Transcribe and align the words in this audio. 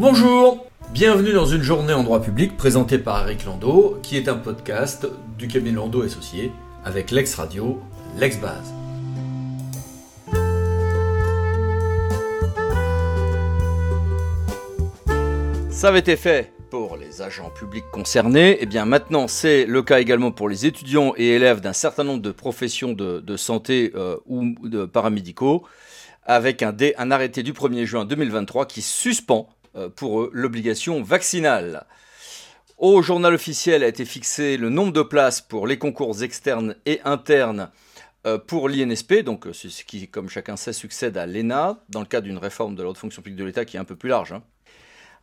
Bonjour 0.00 0.64
Bienvenue 0.94 1.34
dans 1.34 1.44
une 1.44 1.60
journée 1.60 1.92
en 1.92 2.02
droit 2.02 2.22
public 2.22 2.56
présentée 2.56 2.98
par 2.98 3.28
Eric 3.28 3.44
Landau, 3.44 3.98
qui 4.02 4.16
est 4.16 4.30
un 4.30 4.36
podcast 4.36 5.06
du 5.36 5.46
cabinet 5.46 5.76
Landau 5.76 6.00
Associé 6.00 6.52
avec 6.86 7.10
l'ex-radio, 7.10 7.78
l'ex-base. 8.16 8.72
Ça 15.68 15.88
avait 15.88 15.98
été 15.98 16.16
fait 16.16 16.50
pour 16.70 16.96
les 16.96 17.20
agents 17.20 17.50
publics 17.50 17.84
concernés, 17.92 18.52
et 18.52 18.62
eh 18.62 18.66
bien 18.66 18.86
maintenant 18.86 19.28
c'est 19.28 19.66
le 19.66 19.82
cas 19.82 20.00
également 20.00 20.32
pour 20.32 20.48
les 20.48 20.64
étudiants 20.64 21.12
et 21.18 21.26
élèves 21.26 21.60
d'un 21.60 21.74
certain 21.74 22.04
nombre 22.04 22.22
de 22.22 22.32
professions 22.32 22.94
de, 22.94 23.36
santé 23.36 23.92
euh, 23.94 24.16
ou 24.24 24.54
de 24.66 24.86
paramédicaux, 24.86 25.62
avec 26.24 26.62
un, 26.62 26.74
un 26.96 27.10
arrêté 27.10 27.42
du 27.42 27.52
1er 27.52 27.84
juin 27.84 28.06
2023 28.06 28.64
qui 28.64 28.80
suspend 28.80 29.50
pour 29.96 30.22
eux 30.22 30.30
l'obligation 30.32 31.02
vaccinale. 31.02 31.86
Au 32.80 33.02
journal 33.02 33.34
officiel 33.34 33.84
a 33.84 33.88
été 33.88 34.06
fixé 34.06 34.56
le 34.56 34.70
nombre 34.70 34.92
de 34.92 35.02
places 35.02 35.42
pour 35.42 35.66
les 35.66 35.78
concours 35.78 36.22
externes 36.22 36.76
et 36.86 37.00
internes 37.04 37.70
euh, 38.26 38.38
pour 38.38 38.68
l'INSP, 38.68 39.22
donc 39.22 39.46
ce 39.52 39.84
qui, 39.84 40.08
comme 40.08 40.28
chacun 40.28 40.56
sait, 40.56 40.72
succède 40.72 41.16
à 41.16 41.26
l'ENA, 41.26 41.82
dans 41.88 42.00
le 42.00 42.06
cadre 42.06 42.26
d'une 42.26 42.38
réforme 42.38 42.74
de 42.74 42.82
l'ordre 42.82 42.98
fonction 42.98 43.22
publique 43.22 43.38
de 43.38 43.44
l'État 43.44 43.64
qui 43.64 43.76
est 43.76 43.80
un 43.80 43.84
peu 43.84 43.96
plus 43.96 44.08
large. 44.10 44.32
Hein. 44.32 44.42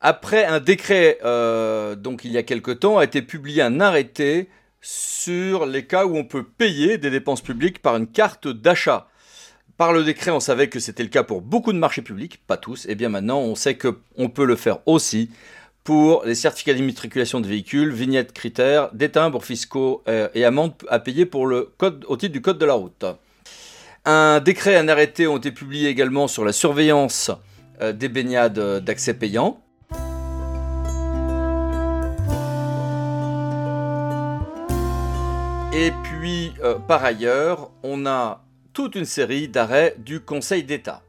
Après 0.00 0.44
un 0.44 0.60
décret, 0.60 1.18
euh, 1.24 1.94
donc 1.96 2.24
il 2.24 2.30
y 2.30 2.38
a 2.38 2.42
quelque 2.42 2.70
temps, 2.70 2.98
a 2.98 3.04
été 3.04 3.22
publié 3.22 3.62
un 3.62 3.80
arrêté 3.80 4.48
sur 4.80 5.66
les 5.66 5.86
cas 5.86 6.06
où 6.06 6.16
on 6.16 6.24
peut 6.24 6.44
payer 6.44 6.98
des 6.98 7.10
dépenses 7.10 7.40
publiques 7.40 7.82
par 7.82 7.96
une 7.96 8.06
carte 8.06 8.46
d'achat. 8.46 9.08
Par 9.76 9.92
le 9.92 10.04
décret, 10.04 10.30
on 10.30 10.38
savait 10.38 10.68
que 10.68 10.78
c'était 10.78 11.02
le 11.02 11.08
cas 11.08 11.24
pour 11.24 11.42
beaucoup 11.42 11.72
de 11.72 11.78
marchés 11.78 12.02
publics, 12.02 12.40
pas 12.46 12.56
tous, 12.56 12.86
et 12.88 12.94
bien 12.94 13.08
maintenant 13.08 13.40
on 13.40 13.56
sait 13.56 13.76
qu'on 13.76 14.28
peut 14.28 14.44
le 14.44 14.54
faire 14.54 14.78
aussi 14.86 15.30
pour 15.82 16.24
les 16.24 16.36
certificats 16.36 16.74
d'immatriculation 16.74 17.40
de 17.40 17.48
véhicules, 17.48 17.92
vignettes 17.92 18.32
critères, 18.32 18.92
des 18.94 19.10
timbres 19.10 19.42
fiscaux 19.42 20.04
euh, 20.06 20.28
et 20.34 20.44
amendes 20.44 20.74
à 20.88 21.00
payer 21.00 21.26
pour 21.26 21.46
le 21.46 21.72
code, 21.76 22.04
au 22.06 22.16
titre 22.16 22.32
du 22.32 22.40
code 22.40 22.58
de 22.58 22.64
la 22.64 22.74
route. 22.74 23.04
Un 24.04 24.40
décret 24.40 24.74
et 24.74 24.76
un 24.76 24.86
arrêté 24.86 25.26
ont 25.26 25.38
été 25.38 25.50
publiés 25.50 25.88
également 25.88 26.28
sur 26.28 26.44
la 26.44 26.52
surveillance 26.52 27.32
euh, 27.82 27.92
des 27.92 28.08
baignades 28.08 28.78
d'accès 28.84 29.14
payant. 29.14 29.60
Et 35.76 35.90
puis, 36.04 36.52
euh, 36.62 36.76
par 36.78 37.04
ailleurs, 37.04 37.72
on 37.82 38.06
a 38.06 38.43
toute 38.74 38.96
une 38.96 39.04
série 39.04 39.48
d'arrêts 39.48 39.94
du 39.98 40.20
Conseil 40.20 40.64
d'État. 40.64 41.02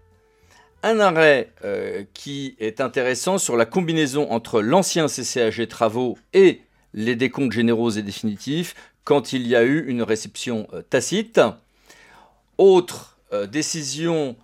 Un 0.83 0.99
arrêt 0.99 1.51
euh, 1.65 2.03
qui 2.13 2.55
est 2.59 2.79
intéressant 2.79 3.39
sur 3.39 3.57
la 3.57 3.65
combinaison 3.65 4.31
entre 4.31 4.61
l'ancien 4.61 5.07
CCAG 5.07 5.67
travaux 5.67 6.15
et 6.33 6.61
les 6.93 7.15
décomptes 7.15 7.51
généraux 7.51 7.89
et 7.89 8.03
définitifs 8.03 8.75
quand 9.03 9.33
il 9.33 9.47
y 9.47 9.55
a 9.55 9.63
eu 9.63 9.83
une 9.87 10.03
réception 10.03 10.67
euh, 10.73 10.83
tacite. 10.83 11.41
Autre 12.59 13.17
euh, 13.33 13.47
décision 13.47 14.37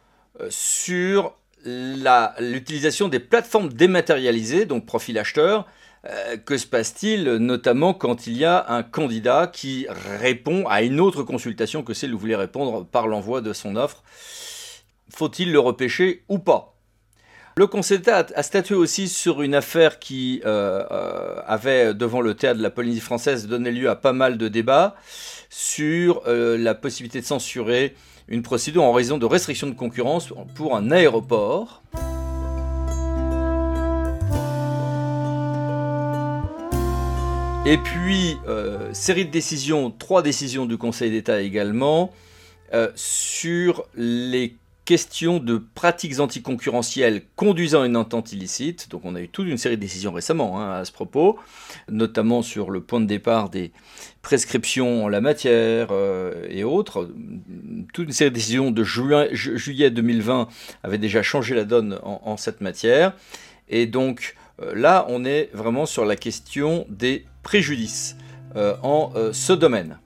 sur 0.49 1.35
l'utilisation 1.63 3.07
des 3.07 3.19
plateformes 3.19 3.71
dématérialisées, 3.71 4.65
donc 4.65 4.87
profil 4.87 5.19
acheteur, 5.19 5.67
euh, 6.09 6.37
que 6.37 6.57
se 6.57 6.65
passe-t-il 6.65 7.23
notamment 7.35 7.93
quand 7.93 8.25
il 8.25 8.35
y 8.35 8.43
a 8.43 8.65
un 8.69 8.81
candidat 8.81 9.45
qui 9.45 9.85
répond 10.19 10.65
à 10.67 10.81
une 10.81 10.99
autre 10.99 11.21
consultation 11.21 11.83
que 11.83 11.93
celle 11.93 12.13
où 12.15 12.17
voulait 12.17 12.35
répondre 12.35 12.85
par 12.85 13.07
l'envoi 13.07 13.41
de 13.41 13.53
son 13.53 13.75
offre? 13.75 14.03
Faut-il 15.09 15.51
le 15.51 15.59
repêcher 15.59 16.23
ou 16.27 16.39
pas? 16.39 16.75
Le 17.55 17.67
Conseil 17.67 17.99
d'État 17.99 18.25
a 18.33 18.43
statué 18.43 18.75
aussi 18.75 19.09
sur 19.09 19.41
une 19.41 19.53
affaire 19.53 19.99
qui 19.99 20.41
euh, 20.45 20.83
euh, 20.89 21.41
avait, 21.45 21.93
devant 21.93 22.21
le 22.21 22.33
théâtre 22.33 22.57
de 22.57 22.63
la 22.63 22.71
Polynésie 22.71 23.01
française, 23.01 23.45
donné 23.47 23.71
lieu 23.71 23.89
à 23.89 23.95
pas 23.95 24.13
mal 24.13 24.37
de 24.37 24.47
débats 24.47 24.95
sur 25.49 26.23
la 26.25 26.73
possibilité 26.75 27.19
de 27.19 27.25
censurer 27.25 27.93
une 28.29 28.41
procédure 28.41 28.83
en 28.83 28.93
raison 28.93 29.17
de 29.17 29.25
restrictions 29.25 29.67
de 29.67 29.73
concurrence 29.73 30.33
pour 30.55 30.77
un 30.77 30.91
aéroport. 30.91 31.83
Et 37.63 37.77
puis, 37.77 38.37
euh, 38.47 38.91
série 38.91 39.23
de 39.23 39.29
décisions, 39.29 39.91
trois 39.91 40.23
décisions 40.23 40.65
du 40.65 40.79
Conseil 40.79 41.11
d'État 41.11 41.41
également, 41.41 42.11
euh, 42.73 42.89
sur 42.95 43.85
les 43.95 44.55
questions 44.83 45.37
de 45.37 45.63
pratiques 45.75 46.19
anticoncurrentielles 46.19 47.21
conduisant 47.35 47.83
à 47.83 47.85
une 47.85 47.97
entente 47.97 48.33
illicite. 48.33 48.89
Donc 48.89 49.05
on 49.05 49.13
a 49.13 49.21
eu 49.21 49.29
toute 49.29 49.47
une 49.47 49.59
série 49.59 49.75
de 49.75 49.81
décisions 49.81 50.11
récemment 50.11 50.59
hein, 50.59 50.71
à 50.79 50.85
ce 50.85 50.91
propos, 50.91 51.37
notamment 51.87 52.41
sur 52.41 52.71
le 52.71 52.81
point 52.81 52.99
de 52.99 53.05
départ 53.05 53.51
des 53.51 53.71
prescriptions 54.23 55.05
en 55.05 55.07
la 55.07 55.21
matière 55.21 55.89
euh, 55.91 56.47
et 56.49 56.63
autres. 56.63 57.11
Toute 57.93 58.07
une 58.07 58.11
série 58.11 58.31
de 58.31 58.35
décisions 58.35 58.71
de 58.71 58.83
juillet 58.83 59.91
2020 59.91 60.47
avaient 60.81 60.97
déjà 60.97 61.21
changé 61.21 61.53
la 61.53 61.65
donne 61.65 61.99
en 62.03 62.37
cette 62.37 62.59
matière. 62.59 63.13
Et 63.69 63.85
donc 63.85 64.35
là, 64.73 65.05
on 65.09 65.25
est 65.25 65.51
vraiment 65.53 65.85
sur 65.85 66.05
la 66.05 66.15
question 66.15 66.85
des 66.89 67.25
préjudice 67.43 68.15
euh, 68.55 68.75
en 68.83 69.11
euh, 69.15 69.31
ce 69.33 69.53
domaine. 69.53 69.97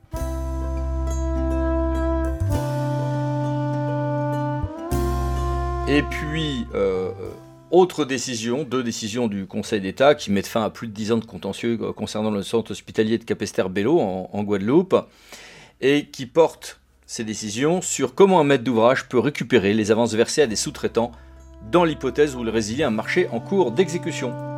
Et 5.87 6.01
puis, 6.03 6.65
euh, 6.73 7.11
autre 7.71 8.05
décision, 8.05 8.63
deux 8.63 8.83
décisions 8.83 9.27
du 9.27 9.45
Conseil 9.45 9.81
d'État 9.81 10.15
qui 10.15 10.31
mettent 10.31 10.47
fin 10.47 10.63
à 10.63 10.69
plus 10.69 10.87
de 10.87 10.93
dix 10.93 11.11
ans 11.11 11.17
de 11.17 11.25
contentieux 11.25 11.77
concernant 11.93 12.31
le 12.31 12.41
centre 12.41 12.71
hospitalier 12.71 13.17
de 13.17 13.23
Capesterre-Bello 13.23 13.99
en, 13.99 14.29
en, 14.31 14.43
Guadeloupe, 14.43 14.95
et 15.81 16.07
qui 16.07 16.25
portent 16.25 16.79
ces 17.05 17.23
décisions 17.23 17.81
sur 17.81 18.15
comment 18.15 18.39
un 18.39 18.43
maître 18.43 18.63
d'ouvrage 18.63 19.07
peut 19.07 19.19
récupérer 19.19 19.73
les 19.73 19.91
avances 19.91 20.13
versées 20.13 20.41
à 20.41 20.47
des 20.47 20.55
sous-traitants 20.55 21.11
dans 21.71 21.83
l'hypothèse 21.83 22.35
où 22.35 22.41
il 22.41 22.49
résilie 22.49 22.83
un 22.83 22.91
marché 22.91 23.27
en 23.31 23.39
cours 23.39 23.71
d'exécution. 23.71 24.54